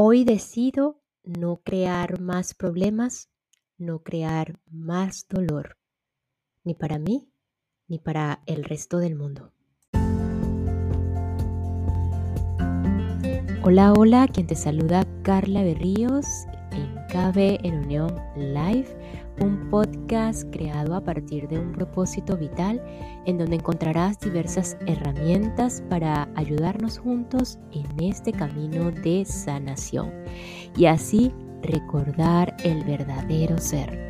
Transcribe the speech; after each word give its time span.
Hoy 0.00 0.22
decido 0.22 1.02
no 1.24 1.56
crear 1.56 2.20
más 2.20 2.54
problemas, 2.54 3.30
no 3.78 4.04
crear 4.04 4.60
más 4.70 5.26
dolor, 5.28 5.76
ni 6.62 6.74
para 6.74 7.00
mí 7.00 7.32
ni 7.88 7.98
para 7.98 8.40
el 8.46 8.62
resto 8.62 8.98
del 8.98 9.16
mundo. 9.16 9.52
Hola, 13.64 13.92
hola, 13.92 14.28
quien 14.28 14.46
te 14.46 14.54
saluda 14.54 15.04
Carla 15.24 15.64
Berríos 15.64 16.26
en 16.70 16.94
KB 17.08 17.66
en 17.66 17.78
Unión 17.78 18.14
Live 18.36 19.27
un 19.40 19.68
podcast 19.70 20.48
creado 20.50 20.94
a 20.94 21.00
partir 21.00 21.48
de 21.48 21.58
un 21.58 21.72
propósito 21.72 22.36
vital 22.36 22.82
en 23.26 23.38
donde 23.38 23.56
encontrarás 23.56 24.18
diversas 24.18 24.76
herramientas 24.86 25.82
para 25.88 26.28
ayudarnos 26.34 26.98
juntos 26.98 27.58
en 27.72 27.86
este 28.02 28.32
camino 28.32 28.90
de 28.90 29.24
sanación 29.24 30.12
y 30.76 30.86
así 30.86 31.32
recordar 31.62 32.56
el 32.64 32.84
verdadero 32.84 33.58
ser. 33.58 34.08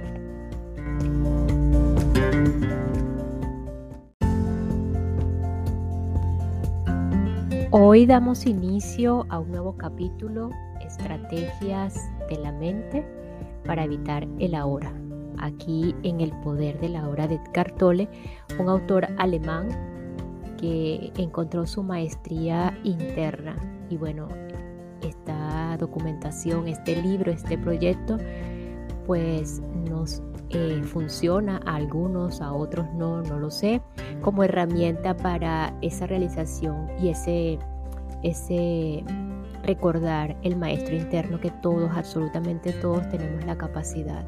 Hoy 7.71 8.07
damos 8.07 8.47
inicio 8.47 9.27
a 9.29 9.39
un 9.39 9.51
nuevo 9.51 9.77
capítulo, 9.77 10.51
Estrategias 10.81 11.95
de 12.31 12.39
la 12.39 12.51
mente 12.53 13.05
para 13.65 13.85
evitar 13.85 14.27
el 14.39 14.55
ahora 14.55 14.91
aquí 15.39 15.95
en 16.03 16.21
El 16.21 16.33
poder 16.41 16.81
de 16.81 16.89
la 16.89 17.09
hora 17.09 17.27
de 17.27 17.37
Edgar 17.37 17.73
Tolle, 17.73 18.09
un 18.59 18.69
autor 18.69 19.09
alemán 19.19 19.69
que 20.59 21.13
encontró 21.17 21.67
su 21.67 21.83
maestría 21.83 22.77
interna. 22.85 23.57
Y 23.91 23.97
bueno, 23.97 24.29
esta 25.03 25.77
documentación, 25.79 26.69
este 26.69 27.01
libro, 27.01 27.33
este 27.33 27.57
proyecto, 27.57 28.19
pues 29.07 29.61
nos 29.89 30.23
eh, 30.51 30.83
funciona 30.83 31.61
a 31.67 31.77
algunos, 31.77 32.41
a 32.41 32.53
otros 32.53 32.87
no, 32.95 33.23
no 33.23 33.39
lo 33.39 33.51
sé, 33.51 33.81
como 34.21 34.45
herramienta 34.45 35.17
para 35.17 35.75
esa 35.83 36.07
realización 36.07 36.89
y 37.01 37.09
ese, 37.11 37.59
ese 38.23 39.05
recordar 39.63 40.37
el 40.43 40.57
maestro 40.57 40.97
interno 40.97 41.41
que 41.41 41.51
todos, 41.51 41.91
absolutamente 41.95 42.73
todos 42.73 43.09
tenemos 43.11 43.45
la 43.45 43.57
capacidad. 43.57 44.25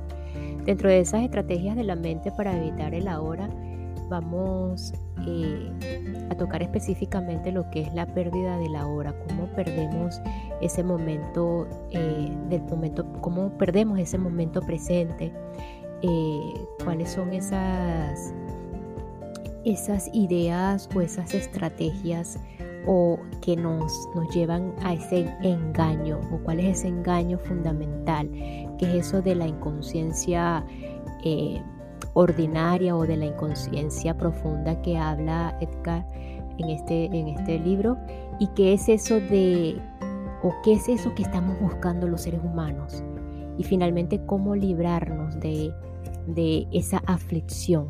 Dentro 0.65 0.89
de 0.89 1.01
esas 1.01 1.23
estrategias 1.23 1.77
de 1.77 1.85
la 1.85 1.97
mente 1.97 2.31
para 2.31 2.57
evitar 2.57 2.95
el 2.95 3.09
ahora, 3.09 3.49
vamos 4.11 4.93
eh, 5.27 6.27
a 6.31 6.35
tocar 6.35 6.63
específicamente 6.63 7.53
lo 7.53 7.71
que 7.71 7.83
es 7.83 7.95
la 7.95 8.07
pérdida 8.07 8.59
de 8.59 8.69
la 8.69 8.87
hora, 8.87 9.15
cómo 9.29 9.47
perdemos 9.55 10.21
ese 10.61 10.83
momento 10.83 11.67
eh, 11.93 12.31
del 12.49 12.63
momento, 12.63 13.07
cómo 13.21 13.51
perdemos 13.57 13.99
ese 13.99 14.19
momento 14.19 14.61
presente, 14.61 15.33
eh, 16.03 16.55
cuáles 16.85 17.11
son 17.11 17.33
esas, 17.33 18.35
esas 19.65 20.11
ideas 20.13 20.89
o 20.95 21.01
esas 21.01 21.33
estrategias 21.33 22.39
o 22.87 23.19
que 23.41 23.57
nos, 23.57 24.09
nos 24.15 24.29
llevan 24.35 24.75
a 24.83 24.95
ese 24.95 25.29
engaño 25.43 26.21
o 26.33 26.39
cuál 26.39 26.61
es 26.61 26.79
ese 26.79 26.89
engaño 26.89 27.39
fundamental, 27.39 28.31
que 28.79 28.87
es 28.87 29.07
eso 29.07 29.23
de 29.23 29.35
la 29.35 29.47
inconsciencia 29.47 30.65
eh, 31.25 31.63
ordinaria 32.15 32.97
o 32.97 33.07
de 33.07 33.17
la 33.17 33.27
inconsciencia 33.27 34.17
profunda 34.17 34.81
que 34.83 34.97
habla 34.99 35.57
Edgar 35.61 36.07
en 36.59 36.71
este, 36.71 37.07
en 37.07 37.29
este 37.29 37.59
libro 37.59 37.97
y 38.39 38.49
qué 38.49 38.73
es 38.73 38.89
eso 38.89 39.17
de 39.17 39.81
o 40.43 40.55
qué 40.65 40.75
es 40.75 40.89
eso 40.89 41.15
que 41.15 41.23
estamos 41.23 41.59
buscando 41.61 42.09
los 42.09 42.23
seres 42.23 42.41
humanos 42.43 43.05
y 43.59 43.65
finalmente 43.65 44.25
cómo 44.25 44.57
librarnos 44.57 45.39
de, 45.39 45.73
de 46.27 46.67
esa 46.73 47.03
aflicción 47.07 47.89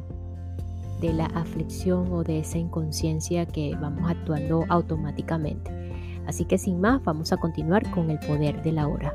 de 1.00 1.12
la 1.12 1.26
aflicción 1.26 2.12
o 2.12 2.22
de 2.22 2.40
esa 2.40 2.58
inconsciencia 2.58 3.46
que 3.46 3.74
vamos 3.80 4.10
actuando 4.10 4.64
automáticamente. 4.68 5.70
Así 6.26 6.44
que 6.44 6.58
sin 6.58 6.80
más, 6.80 7.02
vamos 7.02 7.32
a 7.32 7.38
continuar 7.38 7.90
con 7.90 8.10
el 8.10 8.18
poder 8.20 8.62
de 8.62 8.72
la 8.72 8.86
hora. 8.86 9.14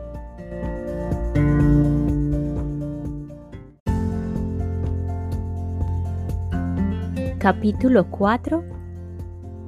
Capítulo 7.40 8.09
4. 8.09 8.63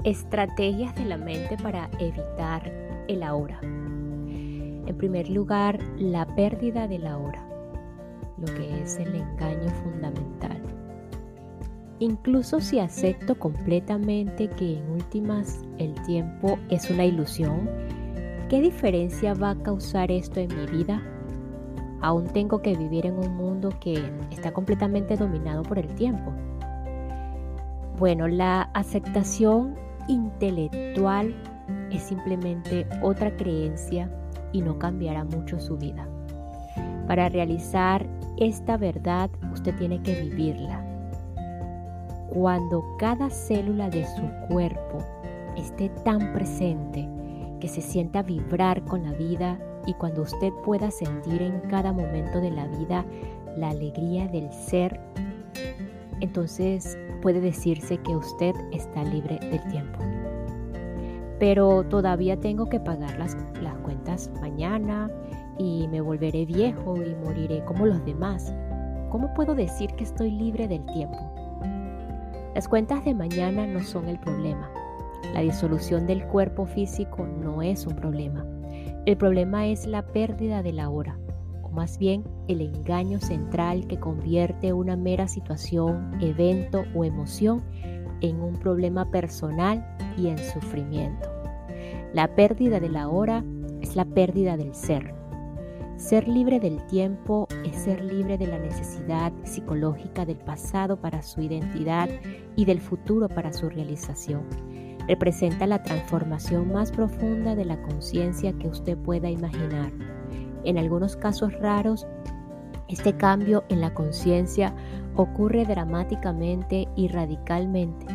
Estrategias 0.04 0.96
de 0.96 1.06
la 1.06 1.18
mente 1.18 1.58
para 1.58 1.90
evitar 2.00 2.72
el 3.08 3.22
ahora. 3.22 3.60
En 3.62 4.96
primer 4.98 5.30
lugar, 5.30 5.78
la 6.00 6.26
pérdida 6.36 6.88
de 6.88 6.98
la 6.98 7.18
hora, 7.18 7.48
lo 8.38 8.46
que 8.46 8.82
es 8.82 8.98
el 8.98 9.16
engaño 9.16 9.70
fundamental. 9.84 10.77
Incluso 12.00 12.60
si 12.62 12.80
acepto 12.80 13.40
completamente 13.40 14.50
que 14.50 14.78
en 14.78 14.92
últimas 14.92 15.62
el 15.80 15.96
tiempo 16.06 16.60
es 16.70 16.92
una 16.92 17.06
ilusión, 17.06 17.68
¿qué 18.50 18.62
diferencia 18.62 19.34
va 19.34 19.52
a 19.52 19.64
causar 19.64 20.12
esto 20.12 20.40
en 20.40 20.56
mi 20.56 20.78
vida? 20.78 21.02
Aún 22.02 22.28
tengo 22.28 22.62
que 22.62 22.76
vivir 22.76 23.08
en 23.08 23.18
un 23.18 23.36
mundo 23.36 23.74
que 23.80 24.00
está 24.30 24.52
completamente 24.52 25.16
dominado 25.16 25.64
por 25.64 25.80
el 25.80 25.88
tiempo. 25.96 26.32
Bueno, 27.98 28.28
la 28.28 28.70
aceptación 28.76 29.74
intelectual 30.08 31.34
es 31.92 32.04
simplemente 32.04 32.86
otra 33.02 33.36
creencia 33.36 34.08
y 34.54 34.62
no 34.62 34.78
cambiará 34.78 35.24
mucho 35.24 35.60
su 35.60 35.78
vida. 35.78 36.08
Para 37.08 37.28
realizar 37.30 38.06
esta 38.38 38.78
verdad 38.78 39.32
usted 39.52 39.76
tiene 39.76 40.00
que 40.04 40.22
vivirla 40.22 40.87
cuando 42.30 42.84
cada 42.98 43.30
célula 43.30 43.90
de 43.90 44.06
su 44.06 44.24
cuerpo 44.50 45.00
esté 45.56 45.90
tan 46.04 46.34
presente 46.34 47.08
que 47.60 47.68
se 47.68 47.82
sienta 47.82 48.22
vibrar 48.22 48.84
con 48.86 49.04
la 49.04 49.14
vida 49.14 49.60
y 49.86 49.94
cuando 49.94 50.22
usted 50.24 50.52
pueda 50.64 50.92
sentir 50.92 51.42
en 51.42 51.60
cada 51.70 51.94
momento 51.94 52.40
de 52.40 52.52
la 52.52 52.68
vida 52.68 53.06
la 53.56 53.70
alegría 53.70 54.28
del 54.28 54.52
ser, 54.52 55.00
entonces 56.20 56.98
puede 57.22 57.42
decirse 57.42 57.98
que 57.98 58.16
usted 58.16 58.54
está 58.72 59.04
libre 59.04 59.40
del 59.40 59.64
tiempo. 59.70 60.00
Pero 61.40 61.84
todavía 61.84 62.40
tengo 62.40 62.68
que 62.68 62.80
pagar 62.80 63.18
las, 63.18 63.38
las 63.62 63.78
cuentas 63.78 64.30
mañana 64.42 65.10
y 65.58 65.88
me 65.88 66.02
volveré 66.02 66.46
viejo 66.46 66.96
y 66.98 67.16
moriré 67.24 67.64
como 67.66 67.86
los 67.86 68.04
demás. 68.06 68.54
¿Cómo 69.10 69.34
puedo 69.34 69.56
decir 69.56 69.92
que 69.96 70.04
estoy 70.04 70.32
libre 70.32 70.68
del 70.68 70.86
tiempo? 70.88 71.37
Las 72.58 72.68
cuentas 72.68 73.06
de 73.06 73.14
mañana 73.14 73.68
no 73.68 73.84
son 73.84 74.10
el 74.10 74.20
problema. 74.20 74.68
La 75.32 75.42
disolución 75.42 76.08
del 76.08 76.26
cuerpo 76.26 76.66
físico 76.66 77.24
no 77.24 77.62
es 77.62 77.86
un 77.86 77.96
problema. 77.96 78.48
El 79.06 79.16
problema 79.16 79.68
es 79.68 79.86
la 79.86 80.08
pérdida 80.08 80.64
de 80.64 80.74
la 80.74 80.90
hora, 80.90 81.20
o 81.62 81.70
más 81.70 82.00
bien 82.00 82.24
el 82.48 82.62
engaño 82.62 83.20
central 83.20 83.86
que 83.86 84.00
convierte 84.00 84.74
una 84.74 84.96
mera 84.96 85.28
situación, 85.28 86.18
evento 86.20 86.84
o 86.96 87.06
emoción 87.06 87.62
en 88.22 88.42
un 88.42 88.56
problema 88.56 89.12
personal 89.12 89.86
y 90.18 90.30
en 90.30 90.40
sufrimiento. 90.40 91.30
La 92.14 92.34
pérdida 92.34 92.80
de 92.80 92.90
la 92.90 93.08
hora 93.08 93.44
es 93.82 93.96
la 93.96 94.06
pérdida 94.06 94.58
del 94.58 94.74
ser. 94.74 95.17
Ser 95.98 96.28
libre 96.28 96.60
del 96.60 96.86
tiempo 96.86 97.48
es 97.66 97.76
ser 97.76 98.04
libre 98.04 98.38
de 98.38 98.46
la 98.46 98.60
necesidad 98.60 99.34
psicológica 99.44 100.26
del 100.26 100.38
pasado 100.38 101.02
para 101.02 101.24
su 101.24 101.42
identidad 101.42 102.08
y 102.56 102.66
del 102.66 102.80
futuro 102.80 103.28
para 103.28 103.52
su 103.52 103.68
realización. 103.68 104.44
Representa 105.08 105.66
la 105.66 105.82
transformación 105.82 106.72
más 106.72 106.92
profunda 106.92 107.56
de 107.56 107.66
la 107.66 107.82
conciencia 107.82 108.54
que 108.54 108.68
usted 108.68 108.96
pueda 108.96 109.28
imaginar. 109.32 109.92
En 110.64 110.78
algunos 110.78 111.18
casos 111.18 111.52
raros, 111.60 112.06
este 112.88 113.18
cambio 113.18 113.64
en 113.70 113.82
la 113.82 113.96
conciencia 113.96 114.76
ocurre 115.16 115.66
dramáticamente 115.66 116.88
y 116.96 117.08
radicalmente, 117.08 118.06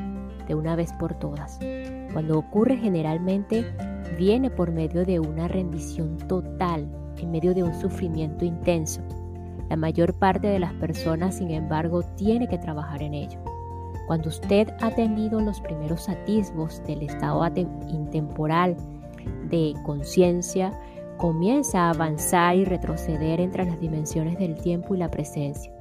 de 0.47 0.55
una 0.55 0.77
vez 0.77 0.93
por 0.93 1.15
todas. 1.15 1.59
Cuando 2.13 2.39
ocurre 2.39 2.77
generalmente, 2.77 3.67
viene 4.17 4.51
por 4.51 4.71
medio 4.71 5.05
de 5.05 5.19
una 5.19 5.49
rendición 5.49 6.17
total 6.29 7.02
en 7.23 7.31
medio 7.31 7.55
de 7.55 7.63
un 7.63 7.75
sufrimiento 7.81 8.45
intenso. 8.45 9.01
La 9.71 9.77
mayor 9.77 10.13
parte 10.13 10.49
de 10.49 10.59
las 10.59 10.75
personas, 10.75 11.37
sin 11.37 11.51
embargo, 11.51 12.03
tiene 12.17 12.47
que 12.49 12.59
trabajar 12.59 13.03
en 13.03 13.15
ello. 13.15 13.39
Cuando 14.07 14.29
usted 14.29 14.69
ha 14.81 14.91
tenido 14.91 15.41
los 15.41 15.61
primeros 15.61 16.09
atisbos 16.09 16.83
del 16.87 17.03
estado 17.03 17.47
intemporal 17.89 18.77
de 19.49 19.75
conciencia, 19.85 20.79
comienza 21.17 21.87
a 21.87 21.91
avanzar 21.91 22.57
y 22.57 22.65
retroceder 22.65 23.41
entre 23.41 23.65
las 23.65 23.81
dimensiones 23.81 24.39
del 24.39 24.57
tiempo 24.57 24.95
y 24.95 24.99
la 24.99 25.09
presencia. 25.09 25.73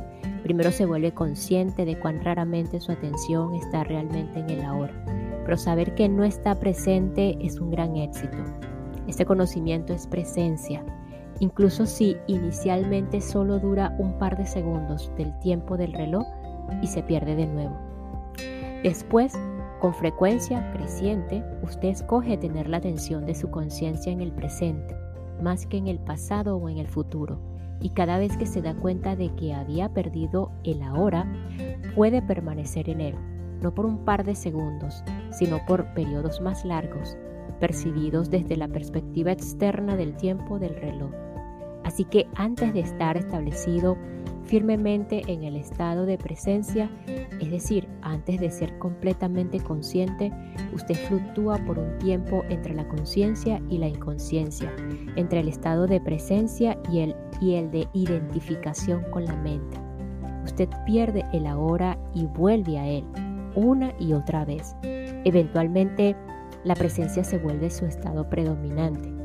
Primero 0.44 0.72
se 0.72 0.86
vuelve 0.86 1.14
consciente 1.14 1.84
de 1.84 2.00
cuán 2.00 2.24
raramente 2.24 2.80
su 2.80 2.92
atención 2.92 3.56
está 3.56 3.84
realmente 3.84 4.40
en 4.40 4.50
el 4.50 4.62
ahora, 4.62 4.94
pero 5.44 5.58
saber 5.58 5.96
que 5.96 6.10
no 6.10 6.24
está 6.24 6.56
presente 6.56 7.38
es 7.42 7.60
un 7.60 7.72
gran 7.72 7.96
éxito. 7.98 8.38
Este 9.08 9.26
conocimiento 9.26 9.94
es 9.94 10.08
presencia, 10.08 10.84
incluso 11.42 11.88
si 11.88 12.18
inicialmente 12.28 13.20
solo 13.20 13.58
dura 13.58 13.96
un 13.98 14.18
par 14.20 14.38
de 14.38 14.46
segundos 14.46 15.12
del 15.18 15.38
tiempo 15.40 15.76
del 15.76 15.92
reloj 15.92 16.24
y 16.84 16.88
se 16.88 17.02
pierde 17.02 17.36
de 17.36 17.48
nuevo. 17.48 17.76
Después, 18.84 19.34
con 19.80 19.96
frecuencia 19.96 20.72
creciente, 20.72 21.44
usted 21.64 21.90
escoge 21.90 22.38
tener 22.38 22.70
la 22.70 22.78
atención 22.78 23.26
de 23.26 23.34
su 23.34 23.50
conciencia 23.50 24.12
en 24.12 24.22
el 24.22 24.32
presente, 24.32 24.96
más 25.42 25.66
que 25.66 25.78
en 25.78 25.88
el 25.88 25.98
pasado 25.98 26.58
o 26.58 26.70
en 26.70 26.78
el 26.78 26.88
futuro. 26.88 27.40
Y 27.82 27.90
cada 27.90 28.20
vez 28.20 28.38
que 28.38 28.46
se 28.46 28.62
da 28.62 28.76
cuenta 28.76 29.16
de 29.16 29.34
que 29.34 29.56
había 29.56 29.90
perdido 29.90 30.52
el 30.64 30.84
ahora, 30.84 31.26
puede 31.96 32.22
permanecer 32.22 32.88
en 32.88 33.02
él, 33.02 33.16
no 33.64 33.74
por 33.74 33.88
un 33.88 34.06
par 34.06 34.24
de 34.24 34.36
segundos, 34.36 35.04
sino 35.32 35.58
por 35.66 35.92
periodos 35.96 36.40
más 36.40 36.64
largos, 36.64 37.18
percibidos 37.60 38.30
desde 38.30 38.58
la 38.58 38.68
perspectiva 38.68 39.32
externa 39.32 39.96
del 39.96 40.16
tiempo 40.16 40.60
del 40.60 40.76
reloj. 40.76 41.12
Así 41.92 42.06
que 42.06 42.26
antes 42.36 42.74
de 42.74 42.80
estar 42.80 43.18
establecido 43.18 43.98
firmemente 44.46 45.24
en 45.28 45.44
el 45.44 45.58
estado 45.58 46.06
de 46.06 46.18
presencia, 46.18 46.90
es 47.42 47.52
decir, 47.52 47.86
antes 48.02 48.40
de 48.40 48.50
ser 48.50 48.80
completamente 48.80 49.60
consciente, 49.60 50.32
usted 50.74 50.96
fluctúa 50.96 51.58
por 51.66 51.78
un 51.78 51.98
tiempo 51.98 52.46
entre 52.48 52.76
la 52.76 52.88
conciencia 52.88 53.62
y 53.68 53.78
la 53.78 53.90
inconsciencia, 53.90 54.74
entre 55.18 55.42
el 55.42 55.50
estado 55.50 55.86
de 55.86 56.00
presencia 56.00 56.78
y 56.90 57.00
el, 57.00 57.14
y 57.42 57.56
el 57.56 57.70
de 57.72 57.90
identificación 57.92 59.04
con 59.12 59.26
la 59.26 59.36
mente. 59.36 59.78
Usted 60.46 60.70
pierde 60.86 61.26
el 61.34 61.46
ahora 61.46 61.98
y 62.14 62.26
vuelve 62.26 62.80
a 62.80 62.88
él, 62.88 63.04
una 63.54 63.94
y 64.00 64.14
otra 64.14 64.46
vez. 64.46 64.78
Eventualmente, 65.26 66.16
la 66.64 66.76
presencia 66.76 67.26
se 67.26 67.38
vuelve 67.38 67.70
su 67.70 67.86
estado 67.86 68.30
predominante. 68.30 69.21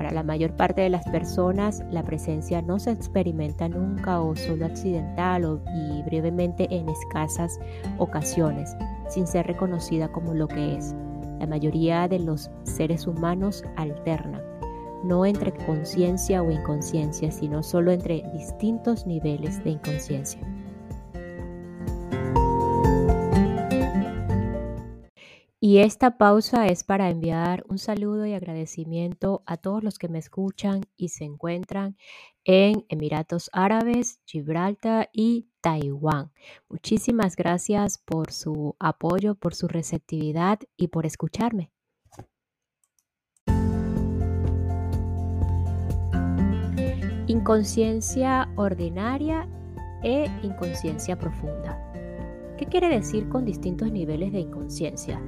Para 0.00 0.12
la 0.12 0.22
mayor 0.22 0.56
parte 0.56 0.80
de 0.80 0.88
las 0.88 1.04
personas, 1.10 1.84
la 1.90 2.02
presencia 2.02 2.62
no 2.62 2.78
se 2.78 2.90
experimenta 2.90 3.68
nunca 3.68 4.22
o 4.22 4.34
solo 4.34 4.64
accidental 4.64 5.44
o, 5.44 5.60
y 5.74 6.02
brevemente 6.04 6.66
en 6.70 6.88
escasas 6.88 7.60
ocasiones, 7.98 8.74
sin 9.10 9.26
ser 9.26 9.46
reconocida 9.46 10.10
como 10.10 10.32
lo 10.32 10.48
que 10.48 10.74
es. 10.74 10.94
La 11.38 11.46
mayoría 11.46 12.08
de 12.08 12.18
los 12.18 12.50
seres 12.62 13.06
humanos 13.06 13.62
alternan, 13.76 14.40
no 15.04 15.26
entre 15.26 15.52
conciencia 15.52 16.42
o 16.42 16.50
inconsciencia, 16.50 17.30
sino 17.30 17.62
solo 17.62 17.92
entre 17.92 18.22
distintos 18.32 19.06
niveles 19.06 19.62
de 19.64 19.72
inconsciencia. 19.72 20.40
Y 25.70 25.78
esta 25.78 26.18
pausa 26.18 26.66
es 26.66 26.82
para 26.82 27.10
enviar 27.10 27.64
un 27.68 27.78
saludo 27.78 28.26
y 28.26 28.32
agradecimiento 28.32 29.44
a 29.46 29.56
todos 29.56 29.84
los 29.84 30.00
que 30.00 30.08
me 30.08 30.18
escuchan 30.18 30.80
y 30.96 31.10
se 31.10 31.22
encuentran 31.22 31.96
en 32.42 32.84
Emiratos 32.88 33.50
Árabes, 33.52 34.20
Gibraltar 34.26 35.10
y 35.12 35.46
Taiwán. 35.60 36.32
Muchísimas 36.68 37.36
gracias 37.36 37.98
por 37.98 38.32
su 38.32 38.74
apoyo, 38.80 39.36
por 39.36 39.54
su 39.54 39.68
receptividad 39.68 40.58
y 40.76 40.88
por 40.88 41.06
escucharme. 41.06 41.70
Inconsciencia 47.28 48.52
ordinaria 48.56 49.48
e 50.02 50.26
inconsciencia 50.42 51.16
profunda. 51.16 51.78
¿Qué 52.58 52.66
quiere 52.66 52.88
decir 52.88 53.28
con 53.28 53.44
distintos 53.44 53.92
niveles 53.92 54.32
de 54.32 54.40
inconsciencia? 54.40 55.22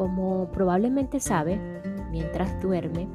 Como 0.00 0.50
probablemente 0.50 1.20
sabe, 1.20 1.60
mientras 2.10 2.58
duerme, 2.62 3.06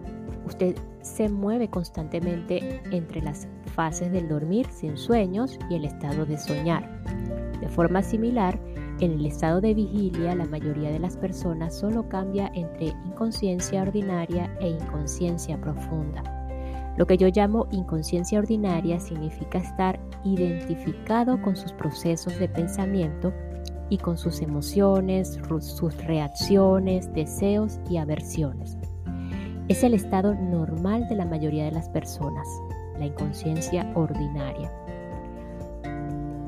usted 0.45 0.75
se 1.01 1.29
mueve 1.29 1.67
constantemente 1.67 2.79
entre 2.91 3.23
las 3.23 3.47
fases 3.73 4.11
del 4.11 4.27
dormir 4.27 4.67
sin 4.69 4.95
sueños 4.95 5.57
y 5.71 5.77
el 5.77 5.85
estado 5.85 6.27
de 6.27 6.37
soñar. 6.37 7.01
De 7.59 7.67
forma 7.69 8.03
similar, 8.03 8.59
en 8.99 9.13
el 9.13 9.25
estado 9.25 9.61
de 9.61 9.73
vigilia, 9.73 10.35
la 10.35 10.45
mayoría 10.45 10.91
de 10.91 10.99
las 10.99 11.17
personas 11.17 11.75
solo 11.75 12.07
cambia 12.07 12.51
entre 12.53 12.93
inconsciencia 13.07 13.81
ordinaria 13.81 14.55
e 14.59 14.67
inconsciencia 14.67 15.59
profunda. 15.59 16.21
Lo 16.97 17.07
que 17.07 17.17
yo 17.17 17.29
llamo 17.29 17.65
inconsciencia 17.71 18.37
ordinaria 18.37 18.99
significa 18.99 19.57
estar 19.57 19.99
identificado 20.23 21.41
con 21.41 21.55
sus 21.55 21.73
procesos 21.73 22.37
de 22.37 22.47
pensamiento 22.47 23.33
y 23.89 23.97
con 23.97 24.17
sus 24.17 24.41
emociones, 24.41 25.39
sus 25.59 25.97
reacciones, 26.05 27.11
deseos 27.13 27.79
y 27.89 27.97
aversiones. 27.97 28.77
Es 29.67 29.83
el 29.83 29.93
estado 29.93 30.35
normal 30.35 31.07
de 31.09 31.15
la 31.15 31.25
mayoría 31.25 31.65
de 31.65 31.71
las 31.71 31.89
personas, 31.89 32.47
la 32.99 33.05
inconsciencia 33.05 33.91
ordinaria. 33.95 34.71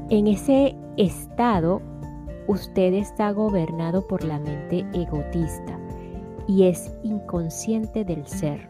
En 0.09 0.27
ese 0.27 0.75
estado, 0.97 1.81
usted 2.47 2.93
está 2.93 3.31
gobernado 3.31 4.07
por 4.07 4.23
la 4.23 4.39
mente 4.39 4.85
egotista 4.93 5.77
y 6.47 6.63
es 6.63 6.91
inconsciente 7.03 8.05
del 8.05 8.25
ser. 8.25 8.67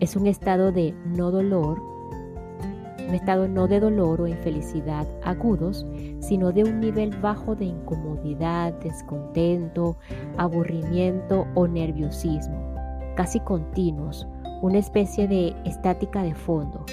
Es 0.00 0.16
un 0.16 0.26
estado 0.26 0.72
de 0.72 0.94
no 1.04 1.30
dolor, 1.30 1.82
un 3.08 3.14
estado 3.14 3.48
no 3.48 3.66
de 3.66 3.80
dolor 3.80 4.20
o 4.20 4.26
infelicidad 4.26 5.06
agudos, 5.24 5.86
sino 6.20 6.52
de 6.52 6.64
un 6.64 6.78
nivel 6.80 7.16
bajo 7.20 7.56
de 7.56 7.64
incomodidad, 7.64 8.74
descontento, 8.80 9.96
aburrimiento 10.36 11.46
o 11.54 11.66
nerviosismo, 11.66 12.74
casi 13.16 13.40
continuos, 13.40 14.26
una 14.60 14.78
especie 14.78 15.26
de 15.26 15.56
estática 15.64 16.22
de 16.22 16.34
fondo. 16.34 16.84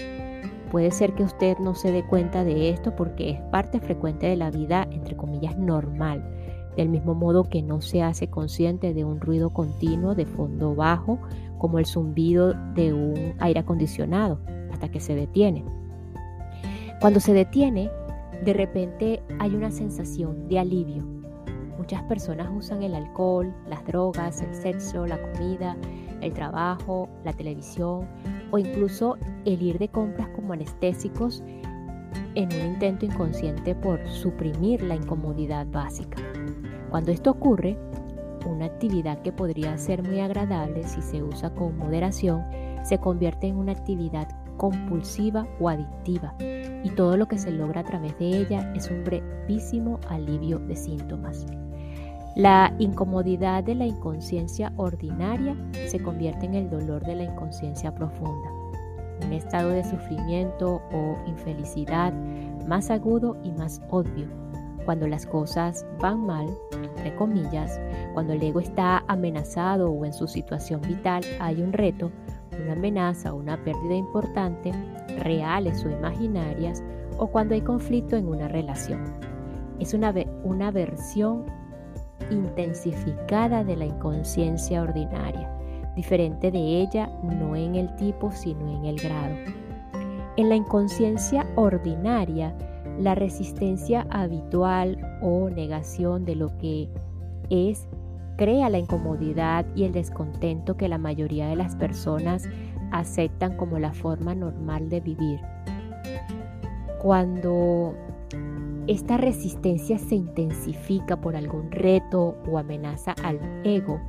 Puede 0.71 0.91
ser 0.91 1.13
que 1.13 1.23
usted 1.23 1.57
no 1.59 1.75
se 1.75 1.91
dé 1.91 2.05
cuenta 2.05 2.43
de 2.43 2.69
esto 2.69 2.95
porque 2.95 3.31
es 3.31 3.41
parte 3.51 3.79
frecuente 3.79 4.27
de 4.27 4.35
la 4.37 4.51
vida, 4.51 4.87
entre 4.91 5.17
comillas, 5.17 5.57
normal, 5.57 6.23
del 6.77 6.89
mismo 6.89 7.13
modo 7.13 7.43
que 7.43 7.61
no 7.61 7.81
se 7.81 8.03
hace 8.03 8.29
consciente 8.29 8.93
de 8.93 9.03
un 9.03 9.19
ruido 9.19 9.51
continuo 9.51 10.15
de 10.15 10.25
fondo 10.25 10.75
bajo, 10.75 11.19
como 11.57 11.79
el 11.79 11.85
zumbido 11.85 12.53
de 12.73 12.93
un 12.93 13.35
aire 13.39 13.61
acondicionado, 13.61 14.39
hasta 14.71 14.89
que 14.89 14.99
se 14.99 15.15
detiene. 15.15 15.63
Cuando 17.05 17.19
se 17.19 17.33
detiene, 17.33 17.91
de 18.43 18.53
repente 18.53 19.21
hay 19.37 19.53
una 19.53 19.69
sensación 19.69 20.47
de 20.47 20.57
alivio. 20.57 21.03
Muchas 21.77 22.01
personas 22.05 22.49
usan 22.51 22.81
el 22.81 22.95
alcohol, 22.95 23.53
las 23.69 23.85
drogas, 23.85 24.41
el 24.41 24.55
sexo, 24.55 25.05
la 25.05 25.21
comida, 25.21 25.77
el 26.21 26.33
trabajo, 26.33 27.07
la 27.23 27.31
televisión 27.31 28.07
o 28.49 28.57
incluso 28.57 29.19
el 29.45 29.61
ir 29.61 29.77
de 29.77 29.87
compras 29.87 30.29
como 30.29 30.53
anestésicos 30.53 31.43
en 32.33 32.51
un 32.51 32.73
intento 32.73 33.05
inconsciente 33.05 33.75
por 33.75 34.03
suprimir 34.09 34.81
la 34.81 34.95
incomodidad 34.95 35.67
básica. 35.67 36.17
Cuando 36.89 37.11
esto 37.11 37.29
ocurre, 37.29 37.77
una 38.47 38.65
actividad 38.65 39.21
que 39.21 39.31
podría 39.31 39.77
ser 39.77 40.01
muy 40.01 40.21
agradable 40.21 40.81
si 40.87 41.03
se 41.03 41.21
usa 41.21 41.53
con 41.53 41.77
moderación 41.77 42.43
se 42.83 42.97
convierte 42.97 43.45
en 43.45 43.57
una 43.57 43.73
actividad 43.73 44.27
compulsiva 44.57 45.47
o 45.59 45.69
adictiva 45.69 46.35
y 46.85 46.91
todo 46.91 47.17
lo 47.17 47.27
que 47.27 47.39
se 47.39 47.49
logra 47.49 47.81
a 47.81 47.83
través 47.83 48.17
de 48.19 48.27
ella 48.27 48.71
es 48.75 48.91
un 48.91 49.03
brevísimo 49.03 49.99
alivio 50.07 50.59
de 50.59 50.75
síntomas. 50.75 51.47
La 52.35 52.71
incomodidad 52.77 53.63
de 53.63 53.73
la 53.73 53.87
inconsciencia 53.87 54.71
ordinaria 54.77 55.57
se 55.87 55.99
convierte 55.99 56.45
en 56.45 56.53
el 56.53 56.69
dolor 56.69 57.03
de 57.03 57.15
la 57.15 57.23
inconsciencia 57.23 57.95
profunda, 57.95 58.51
un 59.25 59.33
estado 59.33 59.69
de 59.69 59.83
sufrimiento 59.83 60.79
o 60.93 61.17
infelicidad 61.25 62.13
más 62.67 62.91
agudo 62.91 63.35
y 63.43 63.51
más 63.51 63.81
obvio. 63.89 64.27
Cuando 64.85 65.07
las 65.07 65.25
cosas 65.25 65.87
van 65.99 66.23
mal, 66.23 66.47
entre 66.71 67.15
comillas, 67.15 67.79
cuando 68.13 68.33
el 68.33 68.43
ego 68.43 68.59
está 68.59 69.03
amenazado 69.07 69.89
o 69.89 70.05
en 70.05 70.13
su 70.13 70.27
situación 70.27 70.81
vital 70.81 71.23
hay 71.39 71.63
un 71.63 71.73
reto, 71.73 72.11
una 72.61 72.73
amenaza 72.73 73.33
o 73.33 73.37
una 73.37 73.57
pérdida 73.63 73.95
importante, 73.95 74.71
reales 75.19 75.85
o 75.85 75.89
imaginarias, 75.89 76.83
o 77.17 77.27
cuando 77.27 77.53
hay 77.53 77.61
conflicto 77.61 78.15
en 78.15 78.27
una 78.27 78.47
relación. 78.47 79.01
Es 79.79 79.93
una, 79.93 80.13
una 80.43 80.71
versión 80.71 81.45
intensificada 82.31 83.63
de 83.63 83.75
la 83.75 83.85
inconsciencia 83.85 84.81
ordinaria, 84.81 85.49
diferente 85.95 86.51
de 86.51 86.81
ella 86.81 87.09
no 87.23 87.55
en 87.55 87.75
el 87.75 87.95
tipo 87.95 88.31
sino 88.31 88.69
en 88.69 88.85
el 88.85 88.97
grado. 88.97 89.35
En 90.37 90.49
la 90.49 90.55
inconsciencia 90.55 91.45
ordinaria, 91.55 92.55
la 92.99 93.15
resistencia 93.15 94.05
habitual 94.09 95.19
o 95.21 95.49
negación 95.49 96.25
de 96.25 96.35
lo 96.35 96.57
que 96.57 96.89
es 97.49 97.87
crea 98.37 98.69
la 98.69 98.79
incomodidad 98.79 99.65
y 99.75 99.83
el 99.83 99.93
descontento 99.93 100.75
que 100.75 100.89
la 100.89 100.97
mayoría 100.97 101.47
de 101.47 101.55
las 101.55 101.75
personas 101.75 102.49
aceptan 102.91 103.57
como 103.57 103.79
la 103.79 103.93
forma 103.93 104.35
normal 104.35 104.89
de 104.89 105.01
vivir. 105.01 105.39
Cuando 107.01 107.93
esta 108.87 109.17
resistencia 109.17 109.97
se 109.97 110.15
intensifica 110.15 111.19
por 111.19 111.35
algún 111.35 111.71
reto 111.71 112.37
o 112.47 112.57
amenaza 112.57 113.15
al 113.23 113.39
ego, 113.63 113.99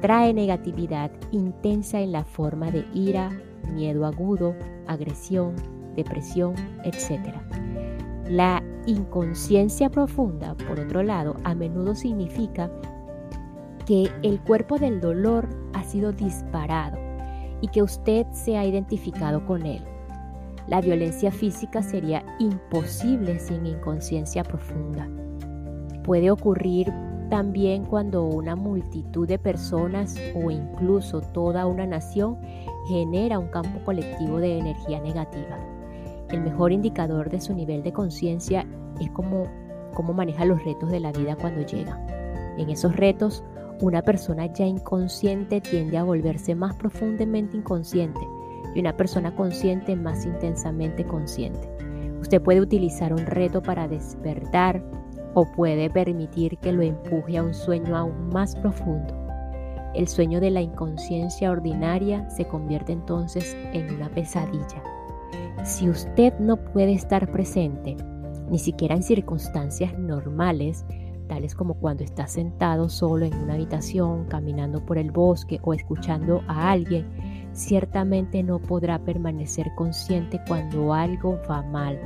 trae 0.00 0.32
negatividad 0.32 1.10
intensa 1.30 2.00
en 2.00 2.12
la 2.12 2.24
forma 2.24 2.70
de 2.70 2.84
ira, 2.94 3.30
miedo 3.74 4.06
agudo, 4.06 4.54
agresión, 4.86 5.54
depresión, 5.94 6.54
etc. 6.84 7.34
La 8.28 8.62
inconsciencia 8.86 9.90
profunda, 9.90 10.54
por 10.68 10.80
otro 10.80 11.02
lado, 11.02 11.36
a 11.44 11.54
menudo 11.54 11.94
significa 11.94 12.70
que 13.86 14.10
el 14.22 14.40
cuerpo 14.40 14.78
del 14.78 15.00
dolor 15.00 15.48
ha 15.74 15.84
sido 15.84 16.12
disparado 16.12 17.03
y 17.64 17.68
que 17.68 17.82
usted 17.82 18.26
se 18.30 18.58
ha 18.58 18.66
identificado 18.66 19.46
con 19.46 19.64
él. 19.64 19.82
La 20.66 20.82
violencia 20.82 21.32
física 21.32 21.82
sería 21.82 22.22
imposible 22.38 23.38
sin 23.38 23.64
inconsciencia 23.64 24.44
profunda. 24.44 25.08
Puede 26.02 26.30
ocurrir 26.30 26.92
también 27.30 27.86
cuando 27.86 28.26
una 28.26 28.54
multitud 28.54 29.26
de 29.26 29.38
personas 29.38 30.14
o 30.34 30.50
incluso 30.50 31.22
toda 31.22 31.64
una 31.64 31.86
nación 31.86 32.36
genera 32.86 33.38
un 33.38 33.48
campo 33.48 33.82
colectivo 33.82 34.40
de 34.40 34.58
energía 34.58 35.00
negativa. 35.00 35.58
El 36.28 36.42
mejor 36.42 36.70
indicador 36.70 37.30
de 37.30 37.40
su 37.40 37.54
nivel 37.54 37.82
de 37.82 37.94
conciencia 37.94 38.66
es 39.00 39.08
cómo, 39.12 39.44
cómo 39.94 40.12
maneja 40.12 40.44
los 40.44 40.62
retos 40.62 40.90
de 40.90 41.00
la 41.00 41.12
vida 41.12 41.34
cuando 41.34 41.62
llegan. 41.62 42.06
En 42.58 42.68
esos 42.68 42.94
retos, 42.94 43.42
una 43.84 44.00
persona 44.00 44.46
ya 44.46 44.64
inconsciente 44.64 45.60
tiende 45.60 45.98
a 45.98 46.04
volverse 46.04 46.54
más 46.54 46.74
profundamente 46.76 47.58
inconsciente 47.58 48.20
y 48.74 48.80
una 48.80 48.96
persona 48.96 49.34
consciente 49.36 49.94
más 49.94 50.24
intensamente 50.24 51.04
consciente. 51.04 51.68
Usted 52.18 52.40
puede 52.40 52.62
utilizar 52.62 53.12
un 53.12 53.26
reto 53.26 53.62
para 53.62 53.86
despertar 53.86 54.82
o 55.34 55.44
puede 55.52 55.90
permitir 55.90 56.56
que 56.58 56.72
lo 56.72 56.80
empuje 56.82 57.36
a 57.36 57.42
un 57.42 57.52
sueño 57.52 57.94
aún 57.94 58.30
más 58.30 58.56
profundo. 58.56 59.14
El 59.94 60.08
sueño 60.08 60.40
de 60.40 60.50
la 60.50 60.62
inconsciencia 60.62 61.50
ordinaria 61.50 62.28
se 62.30 62.46
convierte 62.46 62.92
entonces 62.92 63.54
en 63.74 63.94
una 63.94 64.08
pesadilla. 64.08 64.82
Si 65.62 65.90
usted 65.90 66.32
no 66.38 66.56
puede 66.56 66.94
estar 66.94 67.30
presente, 67.30 67.96
ni 68.48 68.58
siquiera 68.58 68.94
en 68.94 69.02
circunstancias 69.02 69.96
normales, 69.98 70.86
tales 71.26 71.54
como 71.54 71.74
cuando 71.74 72.04
está 72.04 72.26
sentado 72.26 72.88
solo 72.88 73.24
en 73.24 73.34
una 73.34 73.54
habitación, 73.54 74.24
caminando 74.26 74.84
por 74.84 74.98
el 74.98 75.10
bosque 75.10 75.60
o 75.62 75.74
escuchando 75.74 76.42
a 76.48 76.70
alguien, 76.70 77.06
ciertamente 77.52 78.42
no 78.42 78.60
podrá 78.60 78.98
permanecer 78.98 79.66
consciente 79.76 80.40
cuando 80.46 80.92
algo 80.92 81.38
va 81.48 81.62
mal 81.62 82.00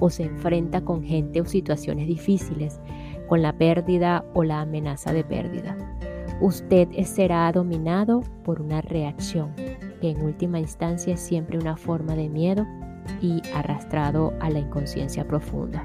o 0.00 0.10
se 0.10 0.24
enfrenta 0.24 0.80
con 0.80 1.02
gente 1.02 1.40
o 1.40 1.44
situaciones 1.44 2.06
difíciles, 2.08 2.80
con 3.28 3.42
la 3.42 3.52
pérdida 3.52 4.24
o 4.34 4.42
la 4.42 4.60
amenaza 4.60 5.12
de 5.12 5.24
pérdida. 5.24 5.76
Usted 6.40 6.88
será 7.04 7.52
dominado 7.52 8.22
por 8.42 8.60
una 8.60 8.80
reacción, 8.80 9.54
que 10.00 10.10
en 10.10 10.22
última 10.22 10.58
instancia 10.58 11.14
es 11.14 11.20
siempre 11.20 11.56
una 11.56 11.76
forma 11.76 12.16
de 12.16 12.28
miedo 12.28 12.66
y 13.20 13.40
arrastrado 13.54 14.32
a 14.40 14.50
la 14.50 14.58
inconsciencia 14.58 15.26
profunda. 15.26 15.84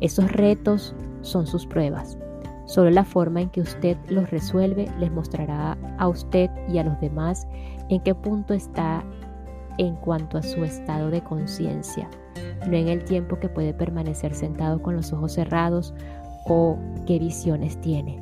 Esos 0.00 0.32
retos 0.32 0.94
son 1.22 1.46
sus 1.46 1.66
pruebas. 1.66 2.18
Solo 2.66 2.90
la 2.90 3.04
forma 3.04 3.40
en 3.40 3.50
que 3.50 3.60
usted 3.60 3.96
los 4.08 4.30
resuelve 4.30 4.90
les 4.98 5.10
mostrará 5.10 5.76
a 5.98 6.08
usted 6.08 6.50
y 6.68 6.78
a 6.78 6.84
los 6.84 7.00
demás 7.00 7.46
en 7.88 8.00
qué 8.02 8.14
punto 8.14 8.54
está 8.54 9.04
en 9.78 9.96
cuanto 9.96 10.38
a 10.38 10.42
su 10.42 10.64
estado 10.64 11.10
de 11.10 11.22
conciencia 11.22 12.08
no 12.68 12.76
en 12.76 12.88
el 12.88 13.04
tiempo 13.04 13.38
que 13.38 13.48
puede 13.48 13.74
permanecer 13.74 14.34
sentado 14.34 14.82
con 14.82 14.96
los 14.96 15.12
ojos 15.12 15.32
cerrados 15.32 15.94
o 16.46 16.78
qué 17.06 17.18
visiones 17.18 17.80
tiene. 17.80 18.20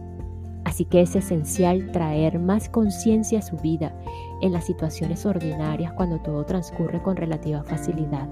Así 0.65 0.85
que 0.85 1.01
es 1.01 1.17
esencial 1.17 1.91
traer 1.91 2.39
más 2.39 2.69
conciencia 2.69 3.41
a 3.41 3.43
su 3.43 3.57
vida 3.57 3.93
en 4.41 4.53
las 4.53 4.65
situaciones 4.65 5.27
ordinarias 5.27 5.93
cuando 5.95 6.19
todo 6.21 6.45
transcurre 6.45 7.03
con 7.03 7.17
relativa 7.17 7.63
facilidad. 7.65 8.29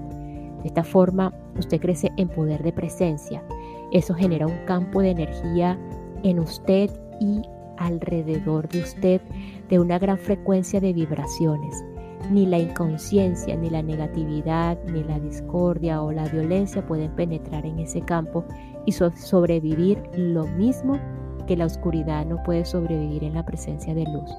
De 0.61 0.67
esta 0.67 0.83
forma, 0.83 1.33
usted 1.57 1.79
crece 1.79 2.11
en 2.17 2.29
poder 2.29 2.63
de 2.63 2.71
presencia. 2.71 3.43
Eso 3.91 4.13
genera 4.13 4.47
un 4.47 4.65
campo 4.65 5.01
de 5.01 5.11
energía 5.11 5.77
en 6.23 6.39
usted 6.39 6.89
y 7.19 7.41
alrededor 7.77 8.67
de 8.69 8.81
usted 8.81 9.21
de 9.69 9.79
una 9.79 9.99
gran 9.99 10.17
frecuencia 10.17 10.79
de 10.79 10.93
vibraciones 10.93 11.83
ni 12.31 12.45
la 12.45 12.59
inconsciencia, 12.59 13.55
ni 13.55 13.69
la 13.69 13.81
negatividad, 13.81 14.77
ni 14.85 15.03
la 15.03 15.19
discordia 15.19 16.01
o 16.01 16.11
la 16.11 16.27
violencia 16.27 16.85
pueden 16.85 17.11
penetrar 17.15 17.65
en 17.65 17.79
ese 17.79 18.01
campo 18.01 18.45
y 18.85 18.91
sobrevivir 18.91 20.01
lo 20.15 20.45
mismo 20.45 20.99
que 21.47 21.57
la 21.57 21.65
oscuridad 21.65 22.25
no 22.25 22.41
puede 22.43 22.65
sobrevivir 22.65 23.23
en 23.23 23.33
la 23.33 23.45
presencia 23.45 23.95
de 23.95 24.03
luz. 24.03 24.31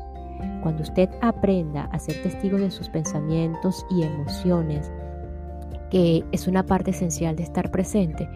Cuando 0.62 0.82
usted 0.82 1.08
aprenda 1.22 1.84
a 1.86 1.98
ser 1.98 2.22
testigo 2.22 2.58
de 2.58 2.70
sus 2.70 2.88
pensamientos 2.88 3.84
y 3.90 4.02
emociones, 4.02 4.92
que 5.90 6.24
es 6.32 6.46
una 6.46 6.64
parte 6.66 6.90
esencial 6.90 7.36
de 7.36 7.42
estar 7.42 7.70
presente, 7.70 8.28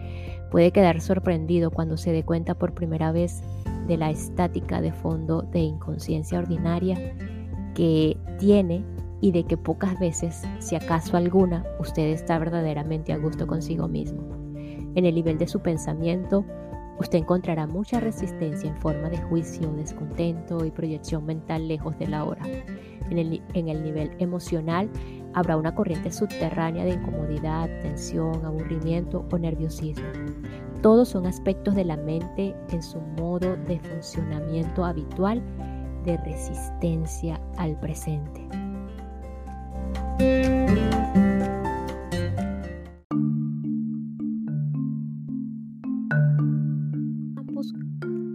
puede 0.51 0.71
quedar 0.71 1.01
sorprendido 1.01 1.71
cuando 1.71 1.97
se 1.97 2.11
dé 2.11 2.23
cuenta 2.23 2.55
por 2.55 2.73
primera 2.73 3.11
vez 3.11 3.41
de 3.87 3.97
la 3.97 4.09
estática 4.09 4.81
de 4.81 4.91
fondo 4.91 5.41
de 5.41 5.59
inconsciencia 5.59 6.39
ordinaria 6.39 6.97
que 7.73 8.17
tiene 8.39 8.83
y 9.21 9.31
de 9.31 9.43
que 9.43 9.57
pocas 9.57 9.97
veces, 9.99 10.43
si 10.59 10.75
acaso 10.75 11.17
alguna, 11.17 11.65
usted 11.79 12.07
está 12.07 12.37
verdaderamente 12.37 13.13
a 13.13 13.17
gusto 13.17 13.47
consigo 13.47 13.87
mismo. 13.87 14.21
En 14.95 15.05
el 15.05 15.15
nivel 15.15 15.37
de 15.37 15.47
su 15.47 15.61
pensamiento, 15.61 16.45
usted 16.99 17.19
encontrará 17.19 17.67
mucha 17.67 17.99
resistencia 17.99 18.69
en 18.69 18.77
forma 18.77 19.09
de 19.09 19.17
juicio, 19.17 19.71
descontento 19.73 20.63
y 20.65 20.71
proyección 20.71 21.25
mental 21.25 21.67
lejos 21.67 21.97
de 21.97 22.07
la 22.07 22.23
hora. 22.23 22.43
En 23.09 23.17
el, 23.17 23.41
en 23.53 23.67
el 23.67 23.83
nivel 23.83 24.11
emocional, 24.19 24.89
habrá 25.35 25.57
una 25.57 25.75
corriente 25.75 26.11
subterránea 26.11 26.85
de 26.85 26.91
incomodidad, 26.91 27.69
tensión, 27.81 28.43
aburrimiento 28.45 29.27
o 29.31 29.37
nerviosismo. 29.37 30.07
Todos 30.81 31.09
son 31.09 31.27
aspectos 31.27 31.75
de 31.75 31.85
la 31.85 31.97
mente 31.97 32.55
en 32.69 32.81
su 32.81 32.99
modo 32.99 33.55
de 33.67 33.79
funcionamiento 33.79 34.85
habitual 34.85 35.43
de 36.05 36.17
resistencia 36.17 37.39
al 37.57 37.77
presente. 37.79 38.47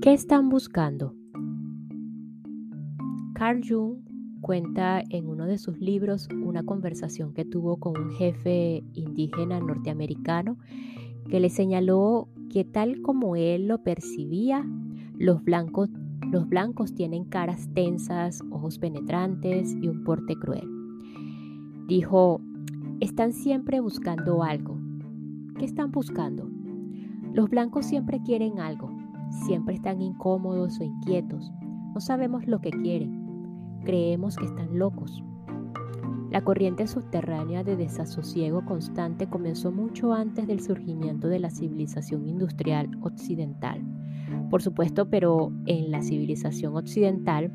¿Qué 0.02 0.12
están 0.12 0.49
buscando? 0.49 1.14
Carl 3.35 3.61
Jung 3.66 4.09
cuenta 4.40 5.02
en 5.11 5.28
uno 5.28 5.47
de 5.47 5.59
sus 5.59 5.78
libros 5.78 6.28
una 6.44 6.62
conversación 6.62 7.32
que 7.35 7.44
tuvo 7.44 7.76
con 7.76 7.99
un 8.00 8.11
jefe 8.12 8.82
indígena 8.94 9.61
norteamericano 9.61 10.56
que 11.28 11.40
le 11.40 11.49
señaló 11.49 12.28
que 12.50 12.64
tal 12.64 13.00
como 13.02 13.37
él 13.37 13.68
lo 13.68 13.82
percibía, 13.82 14.66
los 15.16 15.42
blancos, 15.44 15.88
los 16.30 16.49
blancos 16.49 16.94
tienen 16.94 17.25
caras 17.25 17.68
tensas, 17.73 18.42
ojos 18.50 18.78
penetrantes 18.78 19.76
y 19.80 19.88
un 19.88 20.02
porte 20.02 20.35
cruel. 20.35 20.68
Dijo, 21.87 22.40
están 23.00 23.32
siempre 23.32 23.80
buscando 23.80 24.42
algo. 24.42 24.78
¿Qué 25.59 25.64
están 25.64 25.92
buscando? 25.92 26.49
Los 27.32 27.49
blancos 27.49 27.87
siempre 27.87 28.20
quieren 28.25 28.59
algo, 28.59 28.90
siempre 29.47 29.75
están 29.75 30.02
incómodos 30.02 30.80
o 30.80 30.85
inquietos. 30.85 31.52
No 31.94 32.00
sabemos 32.00 32.47
lo 32.47 32.61
que 32.61 32.70
quieren. 32.70 33.19
Creemos 33.84 34.37
que 34.37 34.44
están 34.44 34.78
locos. 34.78 35.22
La 36.30 36.44
corriente 36.44 36.87
subterránea 36.87 37.64
de 37.64 37.76
desasosiego 37.76 38.64
constante 38.64 39.28
comenzó 39.28 39.72
mucho 39.72 40.12
antes 40.12 40.46
del 40.46 40.60
surgimiento 40.60 41.28
de 41.28 41.40
la 41.40 41.50
civilización 41.50 42.28
industrial 42.28 42.88
occidental. 43.02 43.82
Por 44.49 44.62
supuesto, 44.62 45.10
pero 45.10 45.52
en 45.66 45.90
la 45.90 46.02
civilización 46.02 46.76
occidental, 46.76 47.52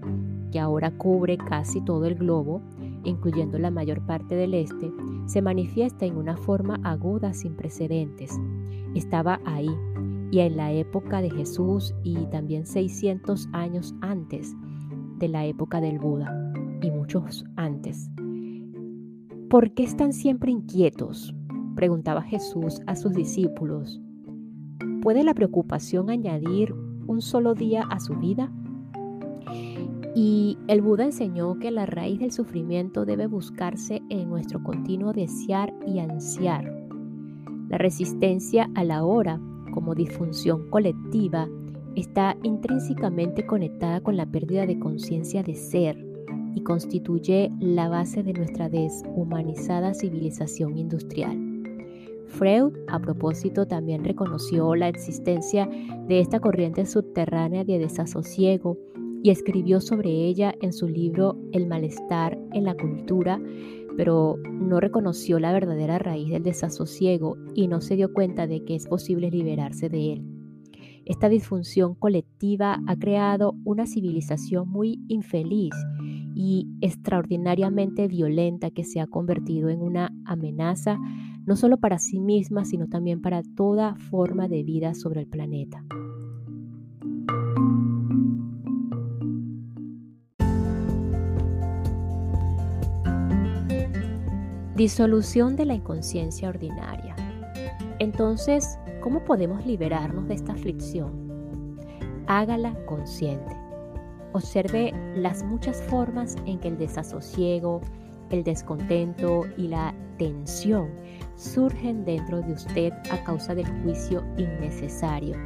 que 0.51 0.59
ahora 0.59 0.91
cubre 0.91 1.37
casi 1.37 1.79
todo 1.81 2.05
el 2.05 2.15
globo, 2.15 2.61
incluyendo 3.05 3.57
la 3.59 3.71
mayor 3.71 4.05
parte 4.05 4.35
del 4.35 4.53
este, 4.53 4.91
se 5.25 5.41
manifiesta 5.41 6.05
en 6.05 6.17
una 6.17 6.35
forma 6.35 6.79
aguda 6.83 7.33
sin 7.33 7.55
precedentes. 7.55 8.37
Estaba 8.93 9.39
ahí, 9.45 9.69
y 10.31 10.39
en 10.39 10.57
la 10.57 10.73
época 10.73 11.21
de 11.21 11.29
Jesús 11.29 11.95
y 12.03 12.15
también 12.25 12.65
600 12.65 13.47
años 13.53 13.95
antes 14.01 14.53
de 15.17 15.27
la 15.27 15.45
época 15.45 15.81
del 15.81 15.99
Buda, 15.99 16.53
y 16.81 16.91
muchos 16.91 17.45
antes. 17.55 18.09
¿Por 19.49 19.71
qué 19.73 19.83
están 19.83 20.13
siempre 20.13 20.51
inquietos? 20.51 21.33
preguntaba 21.75 22.21
Jesús 22.21 22.81
a 22.87 22.95
sus 22.95 23.13
discípulos. 23.13 24.01
¿Puede 25.01 25.23
la 25.23 25.33
preocupación 25.33 26.09
añadir 26.09 26.73
un 27.07 27.21
solo 27.21 27.53
día 27.53 27.83
a 27.83 27.99
su 27.99 28.15
vida? 28.15 28.51
Y 30.15 30.57
el 30.67 30.81
Buda 30.81 31.03
enseñó 31.03 31.59
que 31.59 31.71
la 31.71 31.85
raíz 31.85 32.19
del 32.19 32.31
sufrimiento 32.31 33.05
debe 33.05 33.27
buscarse 33.27 34.01
en 34.09 34.29
nuestro 34.29 34.63
continuo 34.63 35.11
desear 35.11 35.73
y 35.85 35.99
ansiar. 35.99 36.71
La 37.69 37.77
resistencia 37.77 38.69
a 38.75 38.83
la 38.83 39.03
hora 39.03 39.39
como 39.73 39.93
disfunción 39.93 40.69
colectiva 40.69 41.47
está 41.95 42.37
intrínsecamente 42.43 43.45
conectada 43.45 44.01
con 44.01 44.17
la 44.17 44.25
pérdida 44.25 44.65
de 44.65 44.79
conciencia 44.79 45.43
de 45.43 45.55
ser 45.55 45.97
y 46.55 46.61
constituye 46.61 47.51
la 47.59 47.89
base 47.89 48.23
de 48.23 48.33
nuestra 48.33 48.69
deshumanizada 48.69 49.93
civilización 49.93 50.77
industrial. 50.77 51.37
Freud, 52.27 52.73
a 52.87 52.99
propósito, 52.99 53.67
también 53.67 54.03
reconoció 54.03 54.75
la 54.75 54.87
existencia 54.87 55.69
de 56.07 56.19
esta 56.19 56.39
corriente 56.39 56.85
subterránea 56.85 57.63
de 57.63 57.79
desasosiego 57.79 58.77
y 59.23 59.29
escribió 59.29 59.81
sobre 59.81 60.09
ella 60.09 60.53
en 60.61 60.73
su 60.73 60.87
libro 60.87 61.37
El 61.51 61.67
malestar 61.67 62.37
en 62.53 62.65
la 62.65 62.75
cultura, 62.75 63.41
pero 63.97 64.37
no 64.51 64.79
reconoció 64.79 65.39
la 65.39 65.53
verdadera 65.53 65.97
raíz 65.99 66.29
del 66.29 66.43
desasosiego 66.43 67.37
y 67.53 67.67
no 67.67 67.81
se 67.81 67.95
dio 67.95 68.13
cuenta 68.13 68.47
de 68.47 68.63
que 68.63 68.75
es 68.75 68.87
posible 68.87 69.31
liberarse 69.31 69.89
de 69.89 70.13
él. 70.13 70.34
Esta 71.05 71.29
disfunción 71.29 71.93
colectiva 71.93 72.81
ha 72.87 72.95
creado 72.95 73.55
una 73.63 73.85
civilización 73.85 74.67
muy 74.67 74.99
infeliz 75.07 75.75
y 76.33 76.67
extraordinariamente 76.81 78.07
violenta 78.07 78.71
que 78.71 78.83
se 78.83 78.99
ha 78.99 79.05
convertido 79.05 79.69
en 79.69 79.81
una 79.81 80.11
amenaza 80.25 80.99
no 81.45 81.55
solo 81.55 81.77
para 81.77 81.99
sí 81.99 82.19
misma, 82.19 82.65
sino 82.65 82.87
también 82.87 83.21
para 83.21 83.43
toda 83.55 83.95
forma 83.95 84.47
de 84.47 84.63
vida 84.63 84.95
sobre 84.95 85.21
el 85.21 85.27
planeta. 85.27 85.85
Disolución 94.75 95.55
de 95.55 95.65
la 95.65 95.75
inconsciencia 95.75 96.49
ordinaria. 96.49 97.15
Entonces, 97.99 98.77
¿cómo 99.05 99.23
podemos 99.23 99.63
liberarnos 99.67 100.27
de 100.27 100.33
esta 100.33 100.53
aflicción? 100.53 101.77
Hágala 102.25 102.73
consciente. 102.87 103.55
Observe 104.33 104.93
las 105.15 105.43
muchas 105.43 105.79
formas 105.83 106.35
en 106.47 106.57
que 106.57 106.69
el 106.69 106.79
desasosiego, 106.79 107.81
el 108.31 108.43
descontento 108.43 109.43
y 109.57 109.67
la 109.67 109.93
tensión 110.17 110.89
surgen 111.35 112.03
dentro 112.03 112.41
de 112.41 112.53
usted 112.53 112.93
a 113.11 113.23
causa 113.23 113.53
del 113.53 113.67
juicio 113.83 114.23
innecesario, 114.37 115.37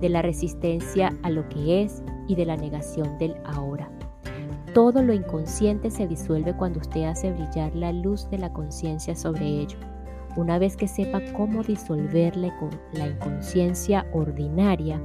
de 0.00 0.08
la 0.08 0.20
resistencia 0.20 1.16
a 1.22 1.30
lo 1.30 1.48
que 1.50 1.84
es 1.84 2.02
y 2.26 2.34
de 2.34 2.46
la 2.46 2.56
negación 2.56 3.16
del 3.18 3.36
ahora. 3.44 3.88
Todo 4.74 5.04
lo 5.04 5.12
inconsciente 5.12 5.92
se 5.92 6.08
disuelve 6.08 6.56
cuando 6.56 6.80
usted 6.80 7.04
hace 7.04 7.30
brillar 7.30 7.76
la 7.76 7.92
luz 7.92 8.28
de 8.30 8.38
la 8.38 8.52
conciencia 8.52 9.14
sobre 9.14 9.46
ello. 9.46 9.78
Una 10.36 10.58
vez 10.58 10.76
que 10.76 10.88
sepa 10.88 11.20
cómo 11.36 11.62
disolverle 11.62 12.52
con 12.58 12.70
la 12.92 13.06
inconsciencia 13.06 14.06
ordinaria, 14.12 15.00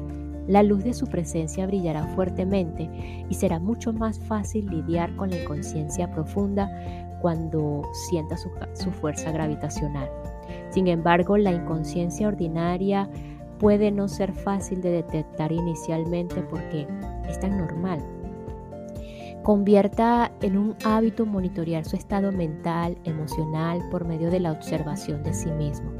la 0.47 0.63
luz 0.63 0.83
de 0.83 0.93
su 0.93 1.05
presencia 1.05 1.67
brillará 1.67 2.07
fuertemente 2.15 2.89
y 3.29 3.33
será 3.35 3.59
mucho 3.59 3.93
más 3.93 4.19
fácil 4.19 4.65
lidiar 4.65 5.15
con 5.15 5.29
la 5.29 5.39
inconsciencia 5.39 6.09
profunda 6.11 6.67
cuando 7.21 7.83
sienta 8.09 8.35
su, 8.37 8.49
su 8.73 8.89
fuerza 8.89 9.31
gravitacional. 9.31 10.09
Sin 10.71 10.87
embargo, 10.87 11.37
la 11.37 11.51
inconsciencia 11.51 12.27
ordinaria 12.27 13.07
puede 13.59 13.91
no 13.91 14.07
ser 14.07 14.33
fácil 14.33 14.81
de 14.81 14.89
detectar 14.89 15.51
inicialmente 15.51 16.41
porque 16.41 16.87
es 17.27 17.39
tan 17.39 17.57
normal 17.57 17.99
Convierta 19.43 20.31
en 20.41 20.57
un 20.57 20.75
hábito 20.83 21.25
monitorear 21.25 21.85
su 21.85 21.95
estado 21.95 22.31
mental, 22.31 22.97
emocional, 23.05 23.79
por 23.89 24.05
medio 24.05 24.29
de 24.29 24.41
la 24.41 24.51
observación 24.51 25.23
de 25.23 25.33
sí 25.33 25.49
mismo. 25.51 25.91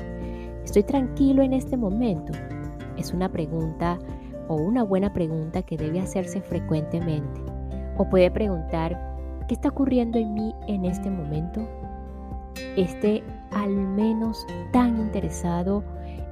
¿Estoy 0.65 0.83
tranquilo 0.83 1.41
en 1.41 1.53
este 1.53 1.77
momento? 1.77 2.33
Es 2.97 3.13
una 3.13 3.29
pregunta 3.29 3.97
o 4.49 4.55
una 4.55 4.83
buena 4.83 5.13
pregunta 5.13 5.61
que 5.61 5.77
debe 5.77 6.01
hacerse 6.01 6.41
frecuentemente. 6.41 7.41
O 7.97 8.09
puede 8.09 8.29
preguntar, 8.29 8.99
¿qué 9.47 9.53
está 9.53 9.69
ocurriendo 9.69 10.19
en 10.19 10.33
mí 10.33 10.53
en 10.67 10.83
este 10.83 11.09
momento? 11.09 11.65
Esté 12.75 13.23
al 13.51 13.69
menos 13.69 14.45
tan 14.73 14.99
interesado 14.99 15.83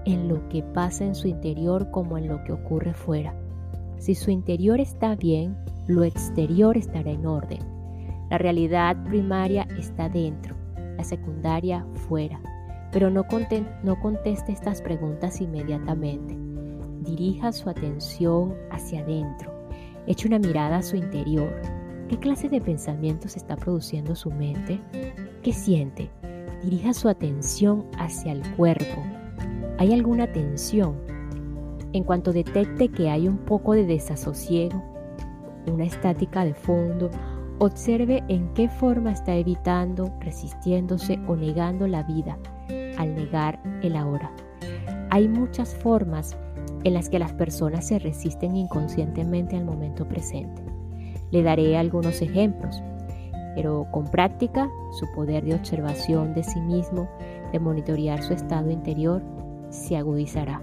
en 0.04 0.28
lo 0.28 0.48
que 0.50 0.62
pasa 0.62 1.06
en 1.06 1.16
su 1.16 1.30
interior 1.30 1.90
como 1.90 2.18
en 2.18 2.28
lo 2.28 2.44
que 2.44 2.52
ocurre 2.52 2.94
fuera. 2.94 3.34
Si 3.98 4.14
su 4.14 4.30
interior 4.30 4.80
está 4.80 5.16
bien, 5.16 5.58
lo 5.88 6.04
exterior 6.04 6.76
estará 6.78 7.12
en 7.12 7.26
orden. 7.26 7.60
La 8.30 8.38
realidad 8.38 9.02
primaria 9.06 9.66
está 9.78 10.10
dentro, 10.10 10.56
la 10.98 11.04
secundaria 11.04 11.86
fuera. 12.08 12.42
Pero 12.92 13.10
no, 13.10 13.26
no 13.84 14.00
conteste 14.00 14.52
estas 14.52 14.82
preguntas 14.82 15.40
inmediatamente. 15.40 16.38
Dirija 17.02 17.54
su 17.54 17.70
atención 17.70 18.54
hacia 18.70 19.02
adentro. 19.02 19.54
Eche 20.08 20.28
una 20.28 20.40
mirada 20.40 20.78
a 20.78 20.84
su 20.84 20.98
interior. 20.98 21.54
¿Qué 22.10 22.18
clase 22.18 22.50
de 22.50 22.62
pensamientos 22.62 23.38
está 23.38 23.56
produciendo 23.56 24.16
su 24.16 24.30
mente? 24.32 24.80
¿Qué 25.42 25.54
siente? 25.54 26.10
Dirija 26.64 26.94
su 26.94 27.08
atención 27.08 27.86
hacia 27.98 28.34
el 28.34 28.42
cuerpo. 28.56 29.04
¿Hay 29.78 29.94
alguna 29.94 30.32
tensión? 30.32 30.96
En 31.94 32.04
cuanto 32.04 32.34
detecte 32.34 32.90
que 32.90 33.10
hay 33.10 33.28
un 33.28 33.38
poco 33.38 33.74
de 33.74 33.86
desasosiego, 33.86 34.97
una 35.72 35.86
estática 35.86 36.46
de 36.46 36.54
fondo, 36.54 37.10
observe 37.60 38.24
en 38.28 38.54
qué 38.54 38.70
forma 38.70 39.12
está 39.12 39.36
evitando, 39.36 40.12
resistiéndose 40.20 41.20
o 41.28 41.36
negando 41.36 41.88
la 41.88 42.04
vida 42.04 42.38
al 42.98 43.16
negar 43.16 43.60
el 43.82 43.96
ahora. 43.96 44.32
Hay 45.10 45.28
muchas 45.28 45.76
formas 45.76 46.38
en 46.84 46.94
las 46.94 47.10
que 47.10 47.20
las 47.20 47.34
personas 47.34 47.88
se 47.88 48.00
resisten 48.00 48.56
inconscientemente 48.56 49.56
al 49.56 49.66
momento 49.66 50.08
presente. 50.08 50.62
Le 51.32 51.44
daré 51.44 51.78
algunos 51.78 52.22
ejemplos, 52.22 52.82
pero 53.56 53.88
con 53.92 54.06
práctica 54.06 54.70
su 55.00 55.06
poder 55.16 55.44
de 55.44 55.56
observación 55.56 56.34
de 56.34 56.44
sí 56.44 56.60
mismo, 56.62 57.10
de 57.52 57.60
monitorear 57.60 58.22
su 58.22 58.34
estado 58.34 58.70
interior, 58.70 59.22
se 59.70 59.98
agudizará. 59.98 60.62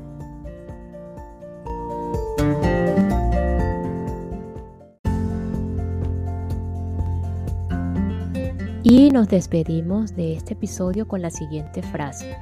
Y 8.87 9.09
nos 9.09 9.29
despedimos 9.29 10.15
de 10.15 10.35
este 10.35 10.53
episodio 10.53 11.09
con 11.09 11.23
la 11.23 11.31
siguiente 11.31 11.83
frase. 11.83 12.37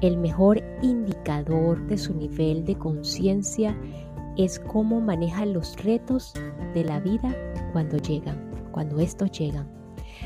El 0.00 0.16
mejor 0.16 0.60
indicador 0.82 1.86
de 1.86 1.96
su 1.96 2.12
nivel 2.12 2.64
de 2.64 2.74
conciencia 2.74 3.78
es 4.36 4.58
cómo 4.58 5.00
maneja 5.00 5.46
los 5.46 5.80
retos 5.84 6.34
de 6.74 6.82
la 6.82 6.98
vida 6.98 7.32
cuando 7.72 7.98
llegan, 7.98 8.50
cuando 8.72 8.98
estos 8.98 9.30
llegan. 9.30 9.68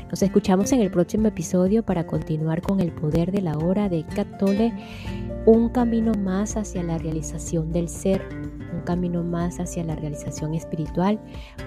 Nos 0.09 0.23
escuchamos 0.23 0.71
en 0.71 0.81
el 0.81 0.89
próximo 0.89 1.27
episodio 1.27 1.83
para 1.83 2.07
continuar 2.07 2.63
con 2.63 2.79
el 2.79 2.91
poder 2.91 3.31
de 3.31 3.41
la 3.41 3.55
hora 3.55 3.87
de 3.87 4.03
Catole, 4.03 4.73
un 5.45 5.69
camino 5.69 6.13
más 6.15 6.57
hacia 6.57 6.81
la 6.81 6.97
realización 6.97 7.71
del 7.71 7.87
ser, 7.87 8.27
un 8.73 8.81
camino 8.81 9.23
más 9.23 9.59
hacia 9.59 9.83
la 9.83 9.95
realización 9.95 10.55
espiritual, 10.55 11.19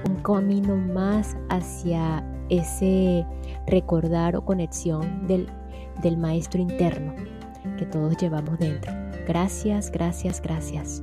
un 0.09 0.17
camino 0.17 0.75
más 0.75 1.37
hacia 1.49 2.25
ese 2.49 3.27
recordar 3.67 4.37
o 4.37 4.45
conexión 4.45 5.27
del, 5.27 5.49
del 6.03 6.17
maestro 6.17 6.61
interno 6.61 7.15
que 7.79 7.87
todos 7.87 8.17
llevamos 8.17 8.59
dentro. 8.59 8.93
Gracias, 9.27 9.91
gracias, 9.91 10.41
gracias. 10.41 11.03